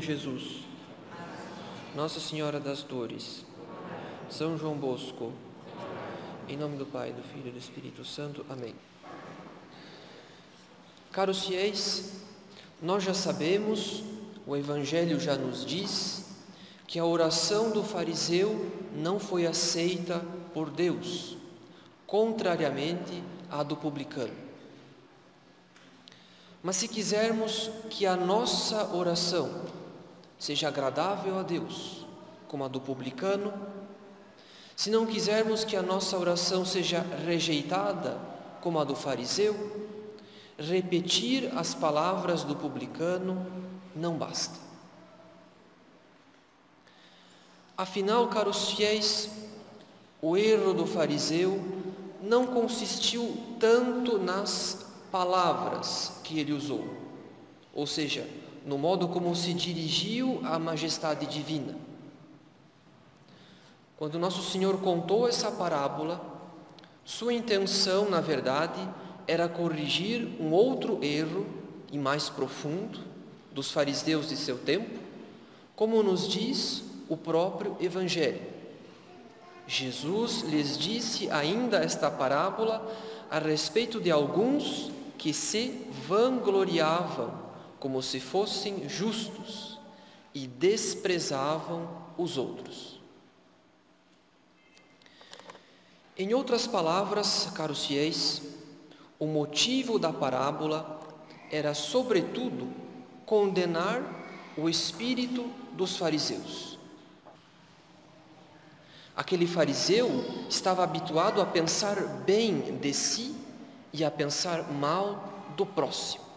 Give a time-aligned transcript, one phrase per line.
[0.00, 0.64] Jesus,
[1.94, 3.44] Nossa Senhora das Dores,
[4.30, 5.32] São João Bosco,
[6.48, 8.44] em nome do Pai, do Filho e do Espírito Santo.
[8.48, 8.74] Amém.
[11.12, 12.22] Caros fiéis,
[12.80, 14.02] nós já sabemos,
[14.46, 16.26] o Evangelho já nos diz,
[16.86, 21.36] que a oração do fariseu não foi aceita por Deus,
[22.06, 24.34] contrariamente à do publicano.
[26.62, 29.64] Mas se quisermos que a nossa oração
[30.40, 32.06] seja agradável a Deus,
[32.48, 33.52] como a do publicano,
[34.74, 38.18] se não quisermos que a nossa oração seja rejeitada,
[38.62, 39.54] como a do fariseu,
[40.58, 43.46] repetir as palavras do publicano
[43.94, 44.58] não basta.
[47.76, 49.28] Afinal, caros fiéis,
[50.22, 51.62] o erro do fariseu
[52.22, 56.84] não consistiu tanto nas palavras que ele usou,
[57.74, 58.26] ou seja,
[58.70, 61.74] no modo como se dirigiu à majestade divina.
[63.96, 66.24] Quando Nosso Senhor contou essa parábola,
[67.04, 68.78] sua intenção, na verdade,
[69.26, 71.48] era corrigir um outro erro
[71.90, 73.00] e mais profundo
[73.50, 75.00] dos fariseus de seu tempo,
[75.74, 78.40] como nos diz o próprio Evangelho.
[79.66, 82.88] Jesus lhes disse ainda esta parábola
[83.28, 87.49] a respeito de alguns que se vangloriavam
[87.80, 89.78] como se fossem justos
[90.34, 93.00] e desprezavam os outros.
[96.16, 98.42] Em outras palavras, caros fiéis,
[99.18, 101.00] o motivo da parábola
[101.50, 102.70] era, sobretudo,
[103.24, 104.02] condenar
[104.56, 106.78] o espírito dos fariseus.
[109.16, 113.34] Aquele fariseu estava habituado a pensar bem de si
[113.92, 116.29] e a pensar mal do próximo.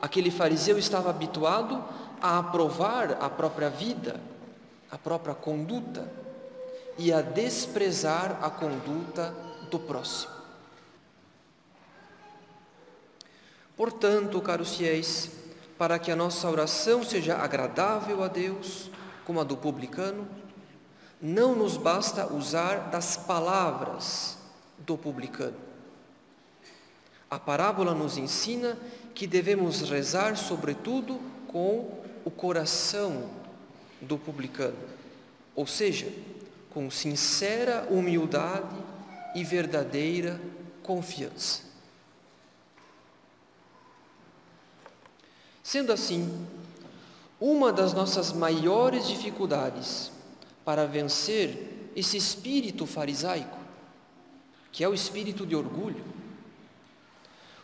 [0.00, 1.84] Aquele fariseu estava habituado
[2.20, 4.20] a aprovar a própria vida,
[4.90, 6.10] a própria conduta
[6.98, 9.34] e a desprezar a conduta
[9.70, 10.32] do próximo.
[13.76, 15.30] Portanto, caros fiéis,
[15.78, 18.90] para que a nossa oração seja agradável a Deus,
[19.24, 20.28] como a do publicano,
[21.20, 24.36] não nos basta usar das palavras
[24.78, 25.56] do publicano.
[27.30, 28.76] A parábola nos ensina
[29.20, 33.28] que devemos rezar, sobretudo, com o coração
[34.00, 34.78] do publicano,
[35.54, 36.10] ou seja,
[36.70, 38.74] com sincera humildade
[39.34, 40.40] e verdadeira
[40.82, 41.60] confiança.
[45.62, 46.46] Sendo assim,
[47.38, 50.10] uma das nossas maiores dificuldades
[50.64, 53.58] para vencer esse espírito farisaico
[54.72, 56.19] que é o espírito de orgulho.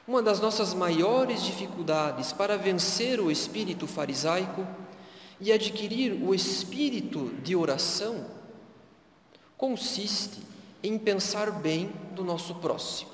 [0.06, 4.64] Uma das nossas maiores dificuldades para vencer o espírito farisaico
[5.40, 8.24] e adquirir o espírito de oração
[9.56, 10.40] consiste
[10.82, 13.10] em pensar bem do nosso próximo.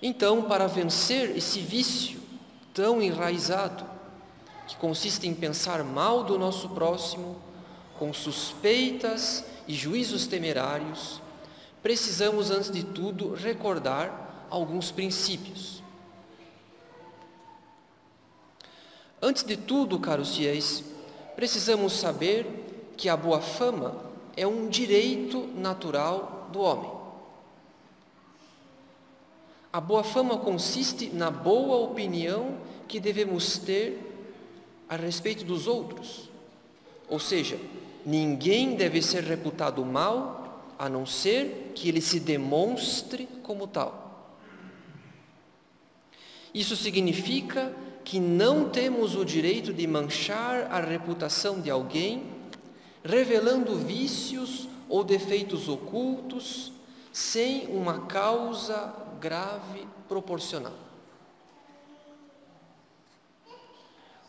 [0.00, 2.20] Então, para vencer esse vício
[2.72, 3.84] tão enraizado,
[4.68, 7.40] que consiste em pensar mal do nosso próximo,
[7.98, 11.20] com suspeitas e juízos temerários,
[11.86, 15.84] precisamos, antes de tudo, recordar alguns princípios.
[19.22, 20.82] Antes de tudo, caros fiéis,
[21.36, 22.44] precisamos saber
[22.96, 23.94] que a boa fama
[24.36, 26.90] é um direito natural do homem.
[29.72, 32.56] A boa fama consiste na boa opinião
[32.88, 34.26] que devemos ter
[34.88, 36.28] a respeito dos outros,
[37.08, 37.56] ou seja,
[38.06, 40.35] Ninguém deve ser reputado mal,
[40.78, 44.34] a não ser que ele se demonstre como tal.
[46.52, 47.74] Isso significa
[48.04, 52.24] que não temos o direito de manchar a reputação de alguém,
[53.04, 56.72] revelando vícios ou defeitos ocultos,
[57.12, 60.86] sem uma causa grave proporcional.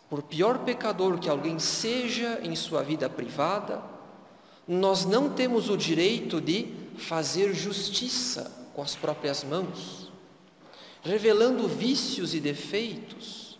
[0.09, 3.81] por pior pecador que alguém seja em sua vida privada,
[4.67, 10.11] nós não temos o direito de fazer justiça com as próprias mãos,
[11.01, 13.57] revelando vícios e defeitos,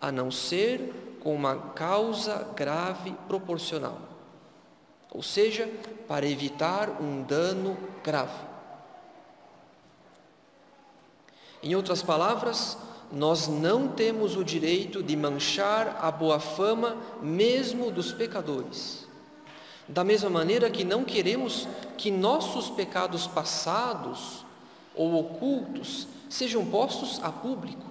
[0.00, 4.00] a não ser com uma causa grave proporcional,
[5.10, 5.68] ou seja,
[6.08, 8.46] para evitar um dano grave.
[11.62, 12.78] Em outras palavras,
[13.12, 19.05] nós não temos o direito de manchar a boa fama mesmo dos pecadores.
[19.88, 24.44] Da mesma maneira que não queremos que nossos pecados passados
[24.94, 27.86] ou ocultos sejam postos a público,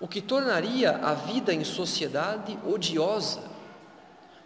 [0.00, 3.44] o que tornaria a vida em sociedade odiosa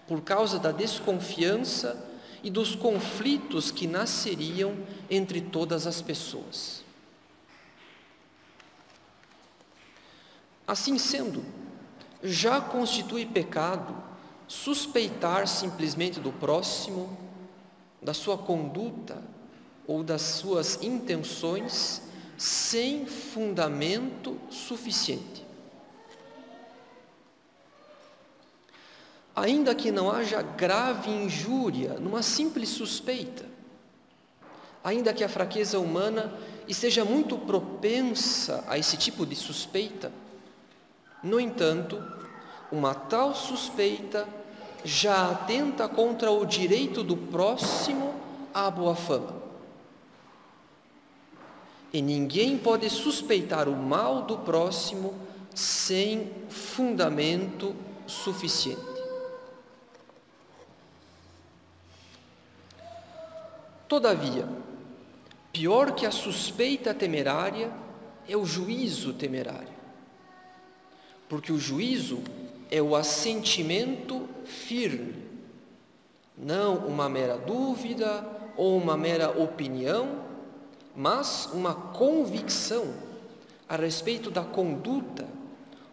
[0.06, 2.04] por causa da desconfiança
[2.42, 4.76] e dos conflitos que nasceriam
[5.10, 6.84] entre todas as pessoas.
[10.66, 11.44] Assim sendo,
[12.22, 14.05] já constitui pecado
[14.48, 17.16] suspeitar simplesmente do próximo,
[18.00, 19.22] da sua conduta
[19.87, 22.02] ou das suas intenções
[22.37, 25.44] sem fundamento suficiente.
[29.34, 33.44] Ainda que não haja grave injúria numa simples suspeita,
[34.82, 36.32] ainda que a fraqueza humana
[36.66, 40.10] esteja muito propensa a esse tipo de suspeita,
[41.22, 42.02] no entanto,
[42.70, 44.28] uma tal suspeita
[44.84, 48.14] já atenta contra o direito do próximo
[48.52, 49.34] à boa fama.
[51.92, 55.14] E ninguém pode suspeitar o mal do próximo
[55.54, 57.74] sem fundamento
[58.06, 58.96] suficiente.
[63.88, 64.48] Todavia,
[65.52, 67.72] pior que a suspeita temerária
[68.28, 69.76] é o juízo temerário
[71.28, 72.22] porque o juízo
[72.70, 75.24] é o assentimento firme,
[76.36, 78.26] não uma mera dúvida
[78.56, 80.24] ou uma mera opinião,
[80.94, 82.92] mas uma convicção
[83.68, 85.26] a respeito da conduta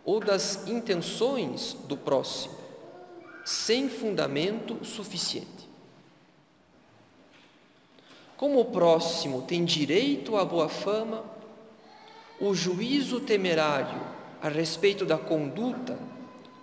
[0.05, 2.55] ou das intenções do próximo,
[3.45, 5.47] sem fundamento suficiente.
[8.35, 11.23] Como o próximo tem direito à boa fama,
[12.39, 14.01] o juízo temerário
[14.41, 15.97] a respeito da conduta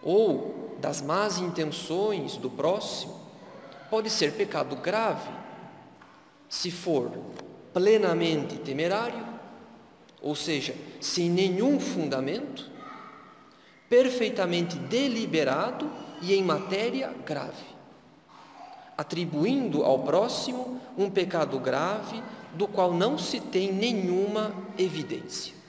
[0.02, 3.20] ou das más intenções do próximo
[3.91, 5.31] pode ser pecado grave
[6.49, 7.12] se for
[7.73, 9.25] plenamente temerário,
[10.20, 12.69] ou seja, sem nenhum fundamento,
[13.88, 17.64] perfeitamente deliberado e em matéria grave,
[18.97, 22.23] atribuindo ao próximo um pecado grave
[22.55, 25.60] do qual não se tem nenhuma evidência.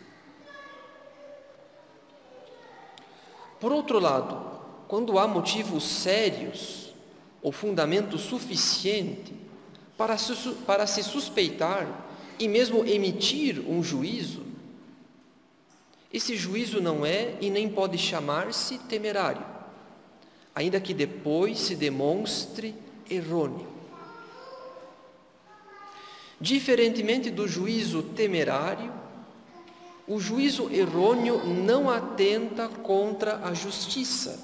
[3.61, 4.41] Por outro lado,
[4.87, 6.95] quando há motivos sérios
[7.43, 9.35] ou fundamento suficiente
[9.95, 10.33] para se,
[10.65, 11.87] para se suspeitar
[12.39, 14.41] e mesmo emitir um juízo,
[16.11, 19.45] esse juízo não é e nem pode chamar-se temerário,
[20.55, 22.73] ainda que depois se demonstre
[23.07, 23.67] errôneo.
[26.39, 28.91] Diferentemente do juízo temerário,
[30.07, 34.39] o juízo errôneo não atenta contra a justiça,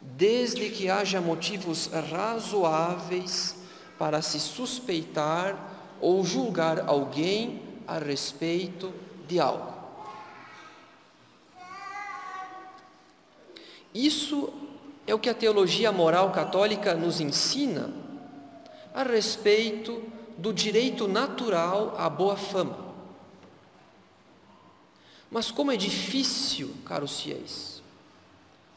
[0.00, 3.56] desde que haja motivos razoáveis
[3.98, 5.56] para se suspeitar
[6.00, 8.92] ou julgar alguém a respeito
[9.28, 9.74] de algo.
[13.92, 14.52] Isso
[15.06, 17.90] é o que a teologia moral católica nos ensina
[18.94, 20.02] a respeito
[20.38, 22.89] do direito natural à boa fama.
[25.30, 27.80] Mas como é difícil, caros fiéis,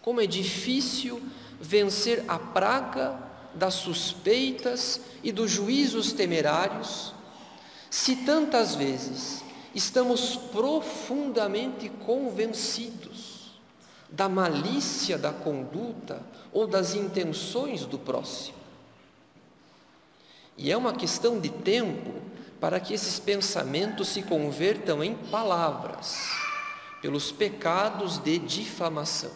[0.03, 1.21] como é difícil
[1.59, 3.17] vencer a praga
[3.55, 7.13] das suspeitas e dos juízos temerários,
[7.89, 9.43] se tantas vezes
[9.73, 13.59] estamos profundamente convencidos
[14.09, 18.57] da malícia da conduta ou das intenções do próximo.
[20.55, 22.21] E é uma questão de tempo
[22.59, 26.42] para que esses pensamentos se convertam em palavras
[27.03, 29.29] pelos pecados de difamação.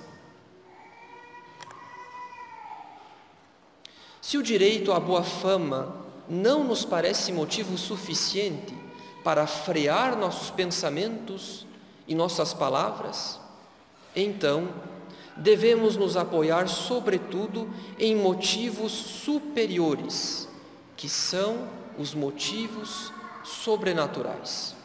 [4.21, 5.93] Se o direito à boa fama
[6.29, 8.73] não nos parece motivo suficiente
[9.21, 11.67] para frear nossos pensamentos
[12.07, 13.37] e nossas palavras,
[14.15, 14.69] então
[15.35, 17.69] devemos nos apoiar, sobretudo,
[17.99, 20.47] em motivos superiores,
[20.95, 21.67] que são
[21.99, 23.11] os motivos
[23.43, 24.76] sobrenaturais.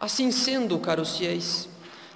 [0.00, 1.68] Assim sendo, caros fiéis,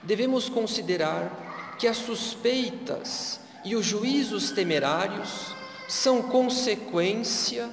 [0.03, 5.55] devemos considerar que as suspeitas e os juízos temerários
[5.89, 7.71] são consequência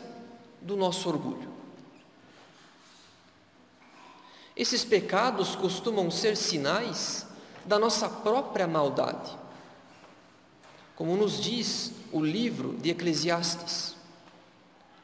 [0.62, 1.50] do nosso orgulho.
[4.56, 7.26] Esses pecados costumam ser sinais
[7.66, 9.38] da nossa própria maldade.
[10.96, 13.96] Como nos diz o livro de Eclesiastes,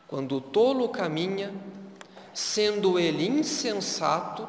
[0.08, 1.54] quando o tolo caminha,
[2.34, 4.46] sendo ele insensato,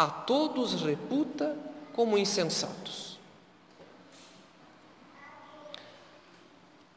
[0.00, 1.54] a todos reputa
[1.92, 3.18] como insensatos.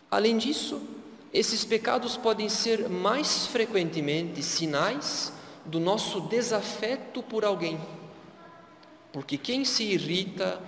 [0.10, 0.82] Além disso,
[1.34, 5.34] esses pecados podem ser mais frequentemente sinais
[5.66, 7.78] do nosso desafeto por alguém.
[9.12, 10.62] Porque quem se irrita,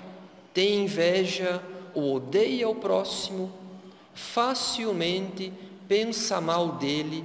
[0.53, 1.63] tem inveja
[1.93, 3.49] ou odeia o próximo,
[4.13, 5.53] facilmente
[5.87, 7.23] pensa mal dele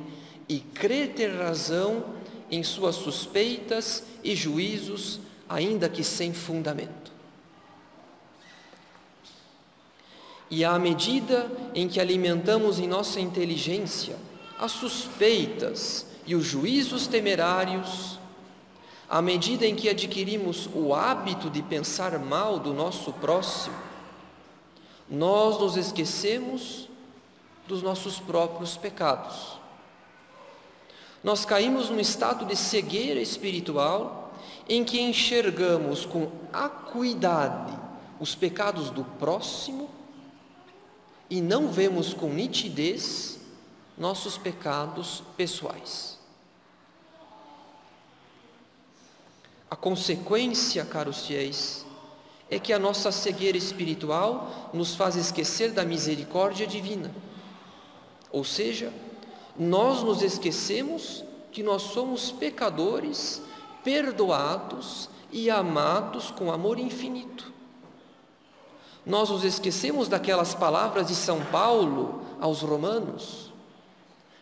[0.49, 2.20] e crê ter razão
[2.50, 7.12] em suas suspeitas e juízos, ainda que sem fundamento.
[10.50, 14.16] E à medida em que alimentamos em nossa inteligência
[14.59, 18.19] as suspeitas e os juízos temerários,
[19.09, 23.76] à medida em que adquirimos o hábito de pensar mal do nosso próximo,
[25.09, 26.88] nós nos esquecemos
[27.66, 29.60] dos nossos próprios pecados.
[31.23, 34.33] Nós caímos num estado de cegueira espiritual
[34.69, 37.79] em que enxergamos com acuidade
[38.19, 39.91] os pecados do próximo
[41.29, 43.39] e não vemos com nitidez
[43.97, 46.19] nossos pecados pessoais.
[49.71, 51.87] A consequência, caros fiéis,
[52.50, 57.15] é que a nossa cegueira espiritual nos faz esquecer da misericórdia divina.
[58.33, 58.93] Ou seja,
[59.61, 63.43] nós nos esquecemos que nós somos pecadores,
[63.85, 67.52] perdoados e amados com amor infinito.
[69.05, 73.52] Nós nos esquecemos daquelas palavras de São Paulo aos Romanos.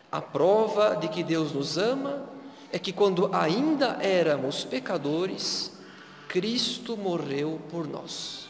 [0.09, 2.23] A prova de que Deus nos ama
[2.71, 5.73] é que quando ainda éramos pecadores,
[6.29, 8.48] Cristo morreu por nós.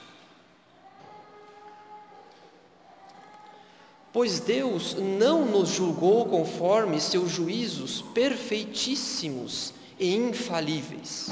[4.20, 11.32] Pois Deus não nos julgou conforme seus juízos perfeitíssimos e infalíveis.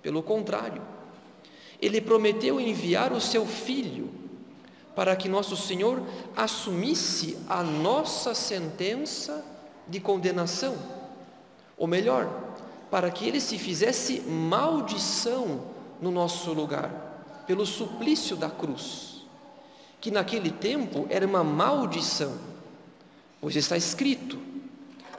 [0.00, 0.80] Pelo contrário,
[1.80, 4.08] ele prometeu enviar o seu Filho
[4.94, 6.00] para que nosso Senhor
[6.36, 9.44] assumisse a nossa sentença
[9.88, 10.76] de condenação,
[11.76, 12.30] ou melhor,
[12.92, 15.62] para que ele se fizesse maldição
[16.00, 19.11] no nosso lugar, pelo suplício da cruz,
[20.02, 22.36] que naquele tempo era uma maldição,
[23.40, 24.36] pois está escrito: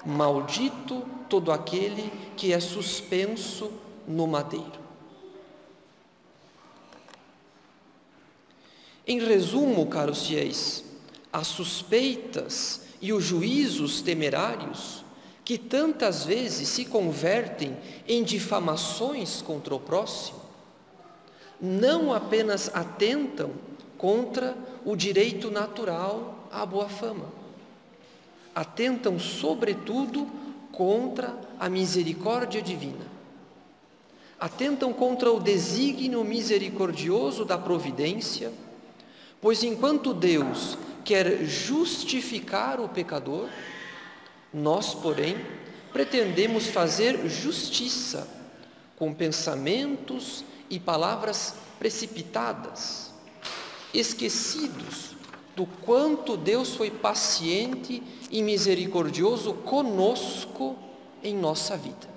[0.05, 3.71] Maldito todo aquele que é suspenso
[4.05, 4.83] no madeiro.
[9.07, 10.83] Em resumo, caros fiéis,
[11.31, 15.03] as suspeitas e os juízos temerários
[15.45, 20.41] que tantas vezes se convertem em difamações contra o próximo,
[21.59, 23.51] não apenas atentam
[24.03, 27.31] contra o direito natural à boa fama,
[28.53, 30.29] atentam sobretudo
[30.73, 33.07] contra a misericórdia divina,
[34.37, 38.51] atentam contra o desígnio misericordioso da providência
[39.43, 43.49] Pois enquanto Deus quer justificar o pecador,
[44.53, 45.35] nós, porém,
[45.91, 48.25] pretendemos fazer justiça
[48.95, 53.12] com pensamentos e palavras precipitadas,
[53.93, 55.13] esquecidos
[55.55, 60.75] do quanto Deus foi paciente e misericordioso conosco
[61.23, 62.11] em nossa vida.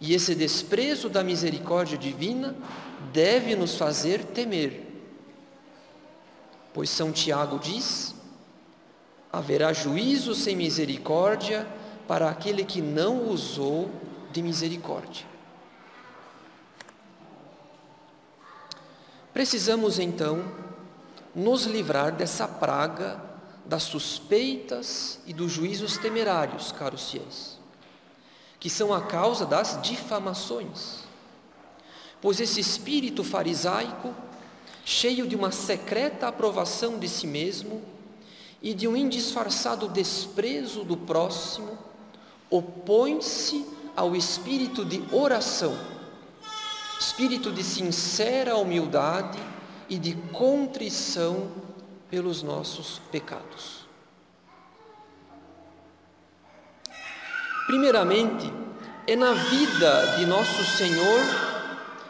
[0.00, 2.54] E esse desprezo da misericórdia divina
[3.12, 4.82] deve nos fazer temer.
[6.72, 8.14] Pois São Tiago diz:
[9.32, 11.66] haverá juízo sem misericórdia
[12.06, 13.90] para aquele que não usou
[14.32, 15.35] de misericórdia.
[19.36, 20.50] Precisamos então
[21.34, 23.22] nos livrar dessa praga
[23.66, 27.58] das suspeitas e dos juízos temerários, caros fiéis,
[28.58, 31.00] que são a causa das difamações.
[32.18, 34.14] Pois esse espírito farisaico,
[34.86, 37.82] cheio de uma secreta aprovação de si mesmo
[38.62, 41.76] e de um indisfarçado desprezo do próximo,
[42.48, 45.76] opõe-se ao espírito de oração,
[46.98, 49.38] espírito de sincera humildade
[49.88, 51.50] e de contrição
[52.10, 53.86] pelos nossos pecados.
[57.66, 58.52] Primeiramente,
[59.06, 61.20] é na vida de nosso Senhor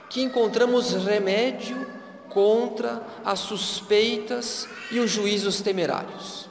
[0.09, 1.87] que encontramos remédio
[2.29, 6.49] contra as suspeitas e os juízos temerários.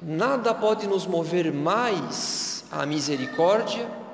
[0.00, 4.05] Nada pode nos mover mais à misericórdia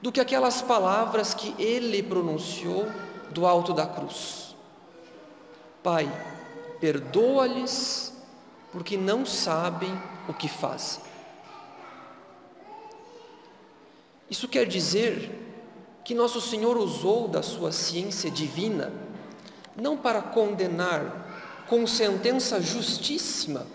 [0.00, 2.86] do que aquelas palavras que ele pronunciou
[3.30, 4.54] do alto da cruz.
[5.82, 6.10] Pai,
[6.80, 8.12] perdoa-lhes,
[8.72, 9.90] porque não sabem
[10.28, 11.02] o que fazem.
[14.28, 15.38] Isso quer dizer
[16.04, 18.92] que nosso Senhor usou da sua ciência divina,
[19.76, 23.66] não para condenar com sentença justíssima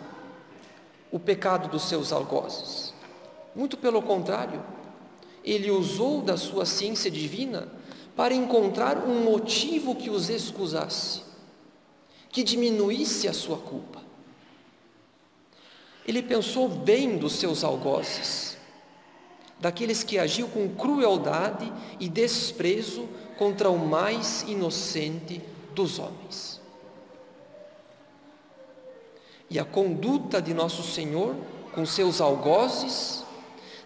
[1.12, 2.94] o pecado dos seus algozes.
[3.55, 4.62] Muito pelo contrário,
[5.45, 7.67] ele usou da sua ciência divina
[8.15, 11.21] para encontrar um motivo que os excusasse,
[12.29, 14.01] que diminuísse a sua culpa.
[16.07, 18.57] Ele pensou bem dos seus algozes,
[19.59, 25.41] daqueles que agiam com crueldade e desprezo contra o mais inocente
[25.73, 26.59] dos homens.
[29.49, 31.35] E a conduta de nosso Senhor
[31.73, 33.25] com seus algozes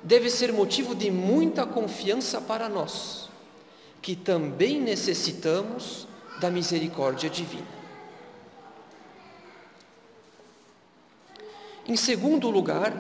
[0.04, 3.30] deve ser motivo de muita confiança para nós,
[4.02, 6.08] que também necessitamos
[6.40, 7.80] da misericórdia divina.
[11.86, 12.94] Em segundo lugar,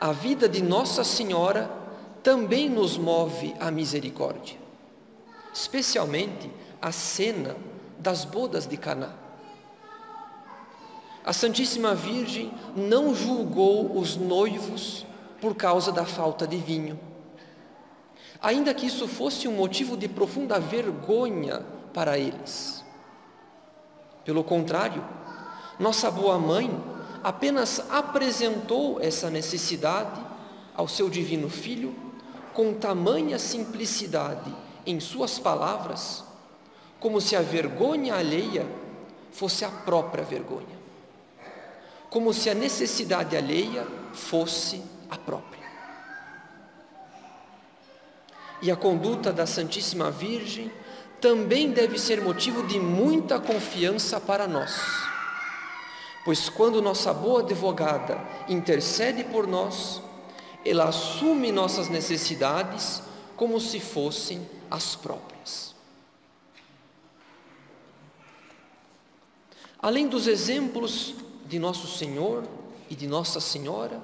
[0.00, 1.70] a vida de Nossa Senhora
[2.22, 4.56] também nos move à misericórdia,
[5.52, 6.50] especialmente
[6.80, 7.56] a cena
[7.98, 9.12] das bodas de Caná.
[11.24, 15.06] A Santíssima Virgem não julgou os noivos
[15.44, 16.98] por causa da falta de vinho.
[18.40, 21.60] Ainda que isso fosse um motivo de profunda vergonha
[21.92, 22.82] para eles.
[24.24, 25.04] Pelo contrário,
[25.78, 26.70] nossa boa mãe
[27.22, 30.18] apenas apresentou essa necessidade
[30.74, 31.94] ao seu divino filho
[32.54, 34.50] com tamanha simplicidade
[34.86, 36.24] em suas palavras,
[36.98, 38.66] como se a vergonha alheia
[39.30, 40.84] fosse a própria vergonha
[42.14, 44.80] como se a necessidade alheia fosse
[45.10, 45.64] a própria.
[48.62, 50.72] E a conduta da Santíssima Virgem
[51.20, 54.74] também deve ser motivo de muita confiança para nós.
[56.24, 58.18] Pois quando nossa boa advogada
[58.48, 60.00] intercede por nós,
[60.64, 63.02] ela assume nossas necessidades
[63.36, 65.74] como se fossem as próprias.
[69.78, 72.44] Além dos exemplos de Nosso Senhor
[72.88, 74.00] e de Nossa Senhora,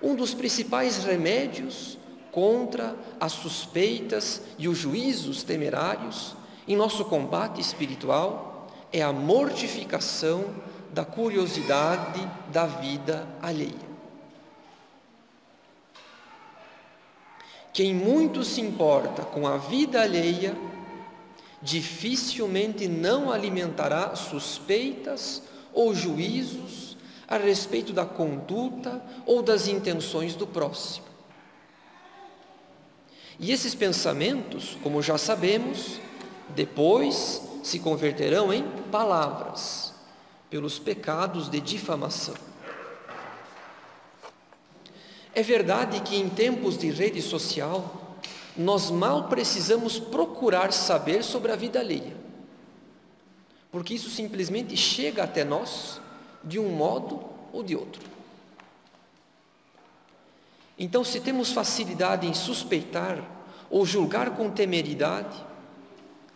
[0.00, 1.98] um dos principais remédios
[2.30, 10.54] contra as suspeitas e os juízos temerários em nosso combate espiritual é a mortificação
[10.92, 12.20] da curiosidade
[12.52, 13.88] da vida alheia.
[17.72, 20.56] Quem muito se importa com a vida alheia,
[21.62, 26.87] dificilmente não alimentará suspeitas ou juízos
[27.28, 31.06] a respeito da conduta ou das intenções do próximo.
[33.38, 36.00] E esses pensamentos, como já sabemos,
[36.50, 39.94] depois se converterão em palavras,
[40.48, 42.34] pelos pecados de difamação.
[45.34, 48.18] É verdade que em tempos de rede social,
[48.56, 52.18] nós mal precisamos procurar saber sobre a vida alheia
[53.70, 56.00] porque isso simplesmente chega até nós
[56.42, 57.20] de um modo
[57.52, 58.02] ou de outro.
[60.78, 63.22] Então, se temos facilidade em suspeitar
[63.68, 65.44] ou julgar com temeridade,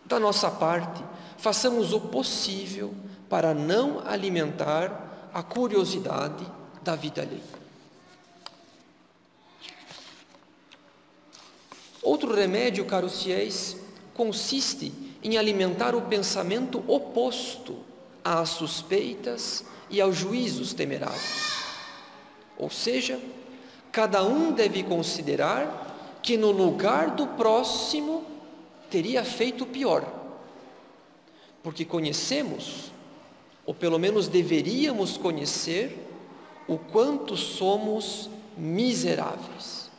[0.05, 1.03] da nossa parte,
[1.37, 2.93] façamos o possível
[3.29, 6.45] para não alimentar a curiosidade
[6.83, 7.63] da vida alheia.
[12.01, 13.77] Outro remédio, caros fiéis,
[14.13, 17.77] consiste em alimentar o pensamento oposto
[18.23, 21.53] às suspeitas e aos juízos temerários.
[22.57, 23.21] Ou seja,
[23.91, 28.25] cada um deve considerar que no lugar do próximo
[28.89, 30.03] teria feito pior,
[31.61, 32.91] porque conhecemos,
[33.67, 35.95] ou pelo menos deveríamos conhecer,
[36.67, 39.91] o quanto somos miseráveis.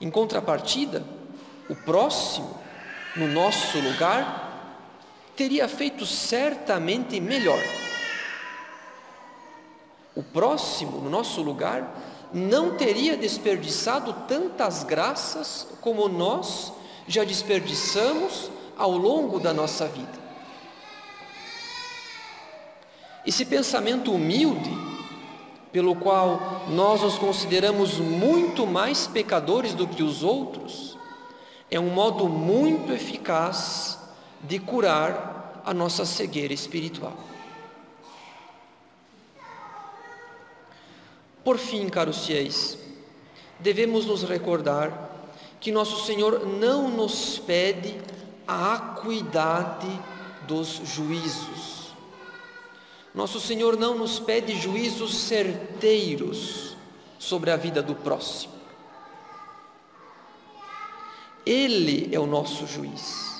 [0.00, 1.04] Em contrapartida,
[1.68, 2.58] o próximo,
[3.14, 4.43] no nosso lugar,
[5.36, 7.62] teria feito certamente melhor.
[10.14, 12.00] O próximo, no nosso lugar,
[12.32, 16.72] não teria desperdiçado tantas graças como nós
[17.06, 20.24] já desperdiçamos ao longo da nossa vida.
[23.26, 24.70] Esse pensamento humilde,
[25.72, 30.96] pelo qual nós nos consideramos muito mais pecadores do que os outros,
[31.70, 33.93] é um modo muito eficaz
[34.44, 37.16] de curar a nossa cegueira espiritual.
[41.42, 42.78] Por fim, caros fiéis,
[43.60, 45.10] devemos nos recordar
[45.60, 47.98] que nosso Senhor não nos pede
[48.46, 49.88] a acuidade
[50.46, 51.94] dos juízos.
[53.14, 56.76] Nosso Senhor não nos pede juízos certeiros
[57.18, 58.52] sobre a vida do próximo.
[61.46, 63.33] Ele é o nosso juiz.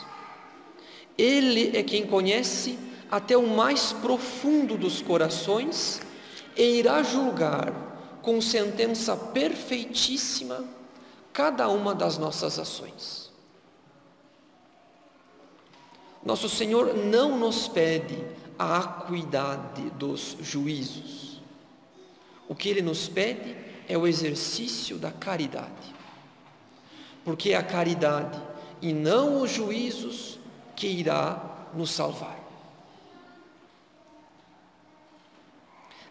[1.17, 2.79] Ele é quem conhece
[3.11, 6.01] até o mais profundo dos corações
[6.57, 7.73] e irá julgar
[8.23, 10.65] com sentença perfeitíssima
[11.33, 13.33] cada uma das nossas ações.
[16.25, 18.25] Nosso Senhor não nos pede
[18.59, 21.43] a acuidade dos juízos.
[22.49, 23.57] O que Ele nos pede
[23.89, 25.95] é o exercício da caridade.
[27.25, 28.41] Porque a caridade
[28.81, 30.39] e não os juízos
[30.75, 32.39] que irá nos salvar.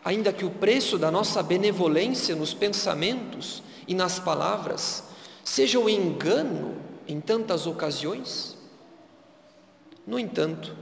[0.04, 5.04] Ainda que o preço da nossa benevolência nos pensamentos e nas palavras
[5.44, 6.76] seja o engano
[7.08, 8.58] em tantas ocasiões,
[10.06, 10.76] no entanto,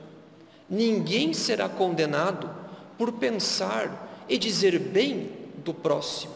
[0.68, 2.50] ninguém será condenado
[2.98, 6.34] por pensar e dizer bem do próximo,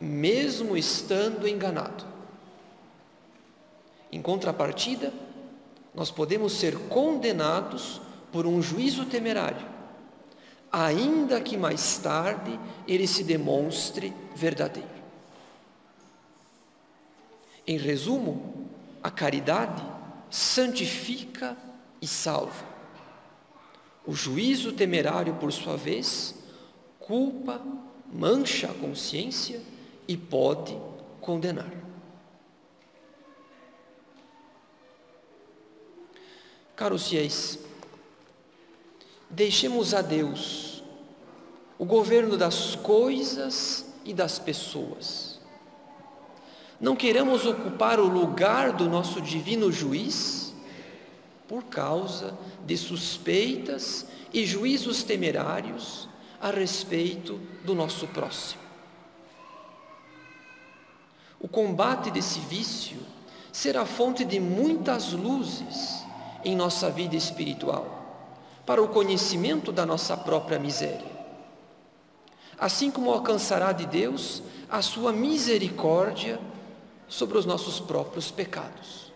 [0.00, 2.04] mesmo estando enganado.
[4.12, 5.12] Em contrapartida,
[5.96, 9.66] nós podemos ser condenados por um juízo temerário,
[10.70, 14.90] ainda que mais tarde ele se demonstre verdadeiro.
[17.66, 18.68] Em resumo,
[19.02, 19.82] a caridade
[20.30, 21.56] santifica
[22.00, 22.76] e salva.
[24.04, 26.34] O juízo temerário, por sua vez,
[27.00, 27.60] culpa,
[28.12, 29.60] mancha a consciência
[30.06, 30.76] e pode
[31.20, 31.85] condenar.
[36.76, 37.58] Caros fiéis,
[39.30, 40.84] deixemos a Deus
[41.78, 45.40] o governo das coisas e das pessoas.
[46.78, 50.54] Não queremos ocupar o lugar do nosso divino juiz
[51.48, 52.36] por causa
[52.66, 56.06] de suspeitas e juízos temerários
[56.38, 58.60] a respeito do nosso próximo.
[61.40, 62.98] O combate desse vício
[63.50, 66.05] será fonte de muitas luzes
[66.44, 67.86] em nossa vida espiritual,
[68.64, 71.16] para o conhecimento da nossa própria miséria.
[72.58, 76.40] Assim como alcançará de Deus a sua misericórdia
[77.08, 79.12] sobre os nossos próprios pecados.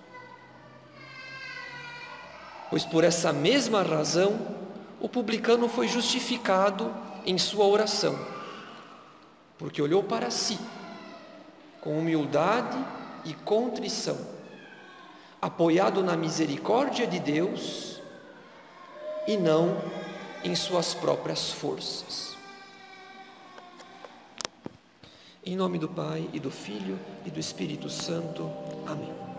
[2.68, 4.38] Pois por essa mesma razão,
[5.00, 6.94] o publicano foi justificado
[7.26, 8.18] em sua oração,
[9.59, 10.59] porque olhou para si
[11.80, 12.78] com humildade
[13.24, 14.39] e contrição
[15.40, 18.00] apoiado na misericórdia de Deus
[19.26, 19.76] e não
[20.44, 22.37] em suas próprias forças.
[25.44, 28.50] Em nome do Pai e do Filho e do Espírito Santo.
[28.87, 29.29] Amém.